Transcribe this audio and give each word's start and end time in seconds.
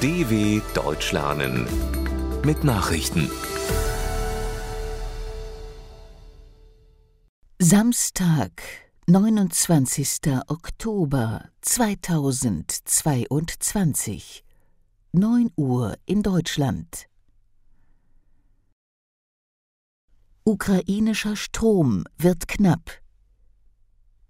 DW 0.00 0.60
Deutsch 0.74 1.10
lernen 1.10 1.66
mit 2.44 2.62
Nachrichten. 2.62 3.28
Samstag, 7.58 8.62
29. 9.08 10.20
Oktober 10.46 11.50
2022, 11.62 14.44
9 15.10 15.50
Uhr 15.56 15.96
in 16.06 16.22
Deutschland. 16.22 17.08
Ukrainischer 20.44 21.34
Strom 21.34 22.04
wird 22.16 22.46
knapp. 22.46 22.92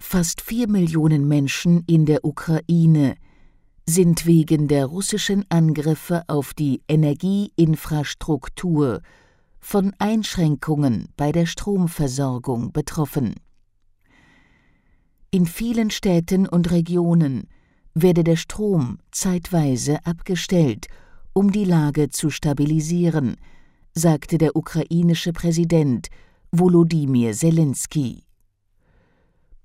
Fast 0.00 0.40
vier 0.40 0.66
Millionen 0.66 1.28
Menschen 1.28 1.84
in 1.86 2.06
der 2.06 2.24
Ukraine 2.24 3.16
sind 3.88 4.26
wegen 4.26 4.68
der 4.68 4.84
russischen 4.84 5.46
Angriffe 5.48 6.22
auf 6.26 6.52
die 6.52 6.82
Energieinfrastruktur 6.88 9.00
von 9.58 9.94
Einschränkungen 9.98 11.08
bei 11.16 11.32
der 11.32 11.46
Stromversorgung 11.46 12.72
betroffen. 12.72 13.36
In 15.30 15.46
vielen 15.46 15.90
Städten 15.90 16.46
und 16.46 16.70
Regionen 16.70 17.48
werde 17.94 18.24
der 18.24 18.36
Strom 18.36 18.98
zeitweise 19.10 20.04
abgestellt, 20.04 20.88
um 21.32 21.50
die 21.50 21.64
Lage 21.64 22.10
zu 22.10 22.28
stabilisieren, 22.28 23.36
sagte 23.94 24.36
der 24.36 24.54
ukrainische 24.54 25.32
Präsident 25.32 26.08
Volodymyr 26.52 27.32
Zelensky. 27.32 28.24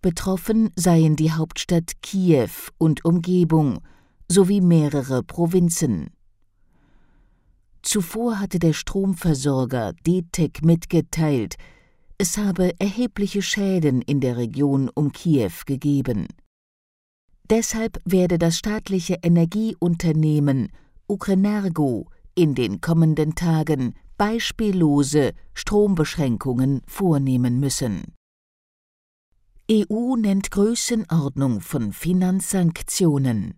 Betroffen 0.02 0.70
seien 0.78 1.18
die 1.18 1.34
Hauptstadt 1.34 2.02
Kiew 2.02 2.52
und 2.78 3.04
Umgebung 3.04 3.82
sowie 4.30 4.62
mehrere 4.62 5.24
Provinzen. 5.24 6.10
Zuvor 7.82 8.40
hatte 8.40 8.60
der 8.60 8.74
Stromversorger 8.74 9.94
DTEC 10.06 10.64
mitgeteilt, 10.64 11.56
es 12.18 12.38
habe 12.38 12.72
erhebliche 12.80 13.42
Schäden 13.42 14.02
in 14.02 14.22
der 14.22 14.38
Region 14.38 14.90
um 14.94 15.12
Kiew 15.12 15.52
gegeben. 15.66 16.28
Deshalb 17.50 18.00
werde 18.06 18.38
das 18.38 18.58
staatliche 18.58 19.20
Energieunternehmen 19.22 20.70
Ukrenergo 21.08 22.08
in 22.36 22.56
den 22.56 22.80
kommenden 22.80 23.36
Tagen 23.36 23.96
beispiellose 24.18 25.34
Strombeschränkungen 25.54 26.82
vornehmen 26.88 27.60
müssen. 27.60 28.14
EU 29.70 30.16
nennt 30.16 30.52
Größenordnung 30.52 31.60
von 31.62 31.92
Finanzsanktionen. 31.94 33.56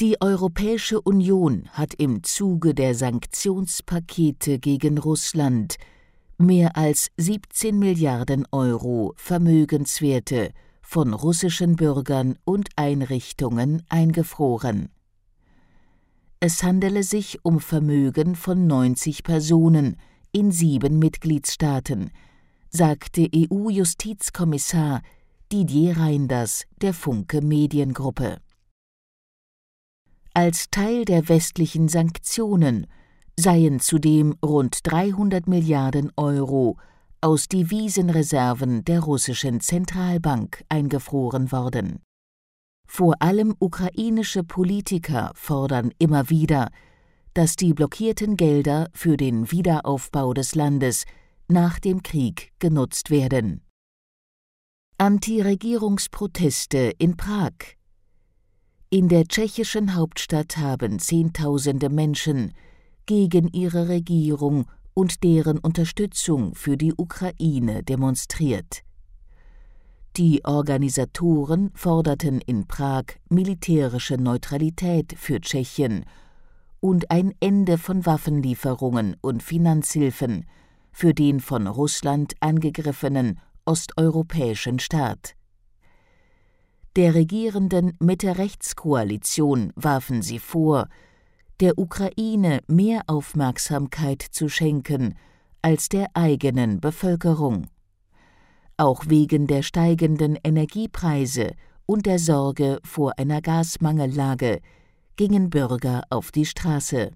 Die 0.00 0.16
Europäische 0.22 1.02
Union 1.02 1.68
hat 1.72 1.92
im 1.94 2.22
Zuge 2.22 2.74
der 2.74 2.94
Sanktionspakete 2.94 4.58
gegen 4.58 4.96
Russland 4.96 5.76
mehr 6.38 6.78
als 6.78 7.08
17 7.18 7.78
Milliarden 7.78 8.46
Euro 8.52 9.12
Vermögenswerte 9.16 10.52
von 10.80 11.12
russischen 11.12 11.76
Bürgern 11.76 12.38
und 12.44 12.70
Einrichtungen 12.76 13.82
eingefroren. 13.90 14.88
Es 16.40 16.62
handele 16.62 17.02
sich 17.02 17.44
um 17.44 17.60
Vermögen 17.60 18.34
von 18.34 18.66
90 18.66 19.22
Personen 19.22 19.96
in 20.32 20.52
sieben 20.52 20.98
Mitgliedstaaten, 20.98 22.10
sagte 22.70 23.28
EU-Justizkommissar 23.34 25.02
Didier 25.52 25.98
Reinders 25.98 26.64
der 26.80 26.94
Funke 26.94 27.42
Mediengruppe. 27.42 28.38
Als 30.34 30.70
Teil 30.70 31.04
der 31.04 31.28
westlichen 31.28 31.88
Sanktionen 31.88 32.86
seien 33.38 33.80
zudem 33.80 34.34
rund 34.42 34.78
300 34.84 35.46
Milliarden 35.46 36.10
Euro 36.16 36.78
aus 37.20 37.48
Devisenreserven 37.48 38.82
der 38.84 39.00
russischen 39.00 39.60
Zentralbank 39.60 40.64
eingefroren 40.70 41.52
worden. 41.52 42.00
Vor 42.88 43.20
allem 43.20 43.54
ukrainische 43.58 44.42
Politiker 44.42 45.32
fordern 45.34 45.92
immer 45.98 46.30
wieder, 46.30 46.70
dass 47.34 47.56
die 47.56 47.74
blockierten 47.74 48.38
Gelder 48.38 48.88
für 48.94 49.18
den 49.18 49.50
Wiederaufbau 49.50 50.32
des 50.32 50.54
Landes 50.54 51.04
nach 51.46 51.78
dem 51.78 52.02
Krieg 52.02 52.52
genutzt 52.58 53.10
werden. 53.10 53.60
Anti-Regierungsproteste 54.96 56.92
in 56.98 57.18
Prag 57.18 57.52
in 58.92 59.08
der 59.08 59.24
tschechischen 59.24 59.94
Hauptstadt 59.94 60.58
haben 60.58 60.98
Zehntausende 60.98 61.88
Menschen 61.88 62.52
gegen 63.06 63.48
ihre 63.48 63.88
Regierung 63.88 64.66
und 64.92 65.24
deren 65.24 65.56
Unterstützung 65.56 66.54
für 66.54 66.76
die 66.76 66.92
Ukraine 66.94 67.82
demonstriert. 67.82 68.82
Die 70.18 70.44
Organisatoren 70.44 71.70
forderten 71.72 72.42
in 72.42 72.66
Prag 72.66 73.04
militärische 73.30 74.18
Neutralität 74.18 75.14
für 75.16 75.40
Tschechien 75.40 76.04
und 76.80 77.10
ein 77.10 77.32
Ende 77.40 77.78
von 77.78 78.04
Waffenlieferungen 78.04 79.16
und 79.22 79.42
Finanzhilfen 79.42 80.44
für 80.92 81.14
den 81.14 81.40
von 81.40 81.66
Russland 81.66 82.34
angegriffenen 82.40 83.40
osteuropäischen 83.64 84.80
Staat 84.80 85.34
der 86.96 87.14
regierenden 87.14 87.96
Mitte-Rechts-Koalition 88.00 89.72
warfen 89.76 90.20
sie 90.20 90.38
vor, 90.38 90.88
der 91.60 91.78
Ukraine 91.78 92.60
mehr 92.66 93.02
Aufmerksamkeit 93.06 94.20
zu 94.20 94.48
schenken 94.48 95.14
als 95.62 95.88
der 95.88 96.08
eigenen 96.14 96.80
Bevölkerung. 96.80 97.68
Auch 98.76 99.04
wegen 99.08 99.46
der 99.46 99.62
steigenden 99.62 100.36
Energiepreise 100.42 101.52
und 101.86 102.06
der 102.06 102.18
Sorge 102.18 102.78
vor 102.84 103.18
einer 103.18 103.40
Gasmangellage 103.40 104.60
gingen 105.16 105.50
Bürger 105.50 106.02
auf 106.10 106.32
die 106.32 106.46
Straße. 106.46 107.12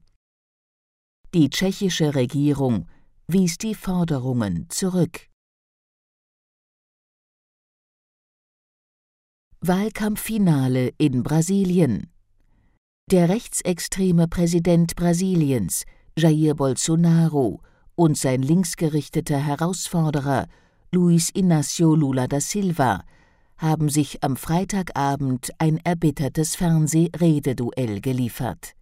Die 1.34 1.50
tschechische 1.50 2.14
Regierung 2.14 2.86
wies 3.26 3.58
die 3.58 3.74
Forderungen 3.74 4.66
zurück. 4.68 5.28
Wahlkampffinale 9.62 10.92
in 10.98 11.22
Brasilien. 11.22 12.10
Der 13.10 13.30
rechtsextreme 13.30 14.28
Präsident 14.28 14.94
Brasiliens, 14.96 15.84
Jair 16.16 16.54
Bolsonaro, 16.54 17.62
und 17.94 18.18
sein 18.18 18.42
linksgerichteter 18.42 19.38
Herausforderer, 19.38 20.46
Luiz 20.92 21.30
Inácio 21.30 21.96
Lula 21.96 22.28
da 22.28 22.38
Silva, 22.40 23.02
haben 23.56 23.88
sich 23.88 24.22
am 24.22 24.36
Freitagabend 24.36 25.50
ein 25.58 25.78
erbittertes 25.78 26.54
Fernsehrededuell 26.54 28.02
geliefert. 28.02 28.74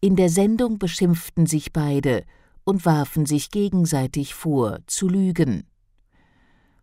In 0.00 0.16
der 0.16 0.30
Sendung 0.30 0.78
beschimpften 0.78 1.44
sich 1.44 1.74
beide 1.74 2.24
und 2.64 2.86
warfen 2.86 3.26
sich 3.26 3.50
gegenseitig 3.50 4.34
vor, 4.34 4.78
zu 4.86 5.08
lügen. 5.08 5.68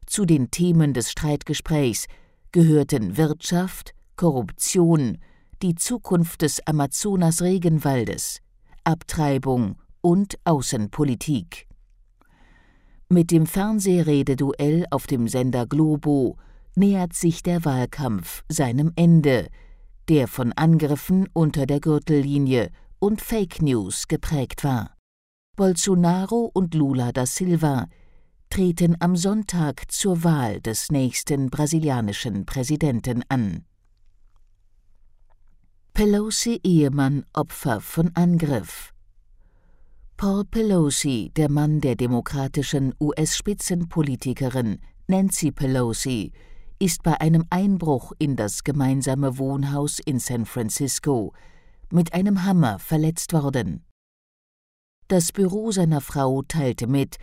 Zu 0.05 0.25
den 0.25 0.51
Themen 0.51 0.93
des 0.93 1.11
Streitgesprächs 1.11 2.05
gehörten 2.53 3.17
Wirtschaft, 3.17 3.93
Korruption, 4.15 5.17
die 5.61 5.75
Zukunft 5.75 6.43
des 6.43 6.65
Amazonas-Regenwaldes, 6.65 8.39
Abtreibung 8.85 9.75
und 10.01 10.37
Außenpolitik. 10.45 11.67
Mit 13.09 13.31
dem 13.31 13.47
Fernsehrededuell 13.47 14.85
auf 14.91 15.07
dem 15.07 15.27
Sender 15.27 15.65
Globo 15.65 16.37
nähert 16.75 17.13
sich 17.13 17.41
der 17.43 17.65
Wahlkampf 17.65 18.43
seinem 18.49 18.93
Ende, 18.95 19.47
der 20.07 20.27
von 20.27 20.53
Angriffen 20.53 21.27
unter 21.33 21.65
der 21.65 21.79
Gürtellinie 21.79 22.69
und 22.99 23.21
Fake 23.21 23.61
News 23.61 24.07
geprägt 24.07 24.63
war. 24.63 24.95
Bolsonaro 25.55 26.51
und 26.53 26.75
Lula 26.75 27.11
da 27.11 27.25
Silva 27.25 27.87
treten 28.53 28.95
am 28.99 29.15
Sonntag 29.15 29.91
zur 29.91 30.23
Wahl 30.23 30.61
des 30.61 30.91
nächsten 30.91 31.49
brasilianischen 31.49 32.45
Präsidenten 32.45 33.23
an. 33.27 33.65
Pelosi 35.95 36.59
Ehemann 36.63 37.25
Opfer 37.33 37.81
von 37.81 38.11
Angriff 38.13 38.93
Paul 40.17 40.45
Pelosi, 40.45 41.31
der 41.35 41.49
Mann 41.49 41.81
der 41.81 41.95
demokratischen 41.95 42.93
US-Spitzenpolitikerin 42.99 44.77
Nancy 45.07 45.51
Pelosi, 45.51 46.31
ist 46.77 47.01
bei 47.01 47.19
einem 47.19 47.45
Einbruch 47.49 48.11
in 48.19 48.35
das 48.35 48.63
gemeinsame 48.63 49.39
Wohnhaus 49.39 49.97
in 49.97 50.19
San 50.19 50.45
Francisco 50.45 51.33
mit 51.89 52.13
einem 52.13 52.43
Hammer 52.43 52.77
verletzt 52.77 53.33
worden. 53.33 53.83
Das 55.07 55.31
Büro 55.31 55.71
seiner 55.71 56.01
Frau 56.01 56.43
teilte 56.43 56.85
mit, 56.85 57.17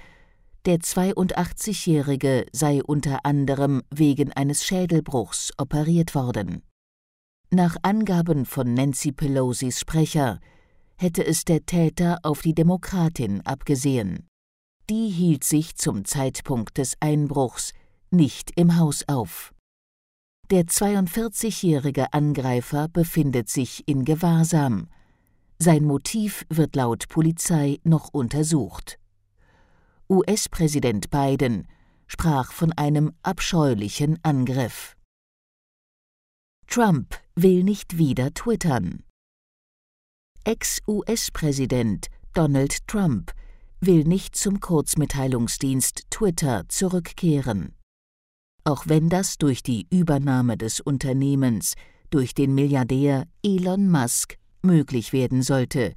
der 0.67 0.79
82-Jährige 0.79 2.47
sei 2.53 2.83
unter 2.83 3.25
anderem 3.25 3.83
wegen 3.91 4.33
eines 4.33 4.65
Schädelbruchs 4.65 5.53
operiert 5.59 6.15
worden. 6.15 6.63
Nach 7.51 7.77
Angaben 7.83 8.45
von 8.45 8.75
Nancy 8.75 9.11
Pelosis 9.11 9.81
Sprecher 9.81 10.39
hätte 10.97 11.27
es 11.27 11.45
der 11.45 11.67
Täter 11.67 12.19
auf 12.23 12.43
die 12.43 12.55
Demokratin 12.55 13.41
abgesehen. 13.41 14.29
Die 14.89 15.09
hielt 15.09 15.45
sich 15.45 15.77
zum 15.77 16.05
Zeitpunkt 16.05 16.79
des 16.79 16.95
Einbruchs 17.01 17.73
nicht 18.11 18.53
im 18.57 18.77
Haus 18.77 19.05
auf. 19.09 19.55
Der 20.51 20.65
42-jährige 20.65 22.13
Angreifer 22.13 22.89
befindet 22.89 23.49
sich 23.49 23.89
in 23.89 24.05
Gewahrsam. 24.05 24.89
Sein 25.59 25.85
Motiv 25.85 26.45
wird 26.49 26.77
laut 26.77 27.09
Polizei 27.09 27.79
noch 27.85 28.11
untersucht. 28.13 29.00
US-Präsident 30.11 31.09
Biden 31.11 31.69
sprach 32.09 32.51
von 32.51 32.73
einem 32.73 33.13
abscheulichen 33.23 34.19
Angriff. 34.25 34.97
Trump 36.67 37.17
will 37.37 37.63
nicht 37.63 37.97
wieder 37.97 38.35
twittern. 38.35 39.05
Ex-US-Präsident 40.43 42.09
Donald 42.35 42.89
Trump 42.89 43.31
will 43.81 44.03
nicht 44.03 44.35
zum 44.35 44.59
Kurzmitteilungsdienst 44.59 46.11
Twitter 46.11 46.69
zurückkehren. 46.69 47.77
Auch 48.65 48.89
wenn 48.89 49.11
das 49.11 49.39
durch 49.39 49.63
die 49.63 49.87
Übernahme 49.91 50.57
des 50.57 50.81
Unternehmens 50.81 51.75
durch 52.11 52.35
den 52.35 52.57
Milliardär 52.57 53.29
Elon 53.45 53.89
Musk 53.89 54.39
möglich 54.63 55.13
werden 55.13 55.43
sollte, 55.43 55.95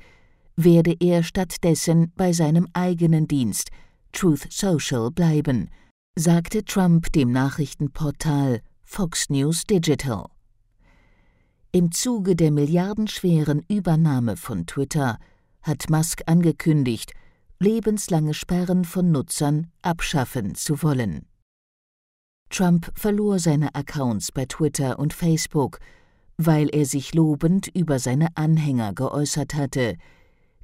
werde 0.56 0.96
er 1.00 1.24
stattdessen 1.24 2.12
bei 2.16 2.32
seinem 2.32 2.68
eigenen 2.74 3.28
Dienst 3.28 3.72
Truth 4.14 4.48
Social 4.52 5.12
bleiben, 5.12 5.70
sagte 6.18 6.64
Trump 6.64 7.12
dem 7.12 7.32
Nachrichtenportal 7.32 8.62
Fox 8.84 9.30
News 9.30 9.64
Digital. 9.64 10.30
Im 11.72 11.92
Zuge 11.92 12.36
der 12.36 12.52
milliardenschweren 12.52 13.66
Übernahme 13.68 14.38
von 14.38 14.68
Twitter 14.68 15.18
hat 15.64 15.90
Musk 15.90 16.22
angekündigt, 16.28 17.12
lebenslange 17.60 18.36
Sperren 18.36 18.86
von 18.86 19.12
Nutzern 19.12 19.72
abschaffen 19.82 20.54
zu 20.54 20.84
wollen. 20.84 21.26
Trump 22.50 22.92
verlor 22.94 23.40
seine 23.40 23.74
Accounts 23.74 24.32
bei 24.32 24.46
Twitter 24.46 25.00
und 25.00 25.14
Facebook, 25.14 25.80
weil 26.38 26.70
er 26.70 26.86
sich 26.86 27.16
lobend 27.16 27.68
über 27.74 27.98
seine 27.98 28.28
Anhänger 28.36 28.94
geäußert 28.94 29.56
hatte, 29.56 29.96